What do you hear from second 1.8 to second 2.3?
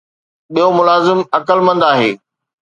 آهي